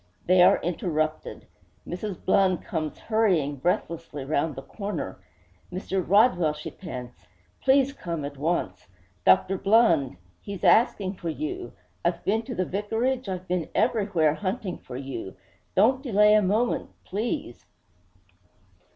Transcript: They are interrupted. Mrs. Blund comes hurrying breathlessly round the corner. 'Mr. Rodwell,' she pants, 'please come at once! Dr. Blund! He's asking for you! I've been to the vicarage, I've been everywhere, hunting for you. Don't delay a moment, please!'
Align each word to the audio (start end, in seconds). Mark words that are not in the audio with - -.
They 0.25 0.41
are 0.41 0.59
interrupted. 0.63 1.45
Mrs. 1.87 2.15
Blund 2.17 2.63
comes 2.63 2.97
hurrying 2.97 3.57
breathlessly 3.57 4.25
round 4.25 4.55
the 4.55 4.63
corner. 4.63 5.19
'Mr. 5.71 6.03
Rodwell,' 6.03 6.53
she 6.55 6.71
pants, 6.71 7.27
'please 7.61 7.93
come 7.93 8.25
at 8.25 8.35
once! 8.35 8.87
Dr. 9.27 9.59
Blund! 9.59 10.17
He's 10.41 10.63
asking 10.63 11.17
for 11.17 11.29
you! 11.29 11.73
I've 12.03 12.25
been 12.25 12.41
to 12.45 12.55
the 12.55 12.65
vicarage, 12.65 13.29
I've 13.29 13.47
been 13.47 13.69
everywhere, 13.75 14.33
hunting 14.33 14.79
for 14.79 14.97
you. 14.97 15.35
Don't 15.75 16.01
delay 16.01 16.33
a 16.33 16.41
moment, 16.41 16.89
please!' 17.05 17.67